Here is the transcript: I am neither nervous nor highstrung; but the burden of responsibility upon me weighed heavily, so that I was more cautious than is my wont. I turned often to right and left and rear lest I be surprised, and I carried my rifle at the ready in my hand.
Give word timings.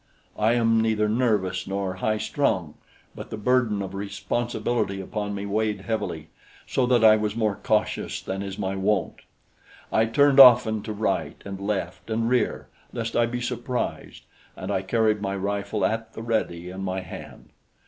I 0.39 0.53
am 0.53 0.81
neither 0.81 1.07
nervous 1.07 1.67
nor 1.67 1.97
highstrung; 1.97 2.73
but 3.13 3.29
the 3.29 3.37
burden 3.37 3.83
of 3.83 3.93
responsibility 3.93 4.99
upon 4.99 5.35
me 5.35 5.45
weighed 5.45 5.81
heavily, 5.81 6.29
so 6.65 6.87
that 6.87 7.03
I 7.03 7.15
was 7.15 7.35
more 7.35 7.53
cautious 7.61 8.19
than 8.19 8.41
is 8.41 8.57
my 8.57 8.75
wont. 8.75 9.17
I 9.93 10.05
turned 10.07 10.39
often 10.39 10.81
to 10.85 10.91
right 10.93 11.39
and 11.45 11.59
left 11.59 12.09
and 12.09 12.27
rear 12.27 12.67
lest 12.91 13.15
I 13.15 13.27
be 13.27 13.41
surprised, 13.41 14.23
and 14.55 14.71
I 14.71 14.81
carried 14.81 15.21
my 15.21 15.35
rifle 15.35 15.85
at 15.85 16.13
the 16.13 16.23
ready 16.23 16.71
in 16.71 16.81
my 16.83 17.01
hand. 17.01 17.49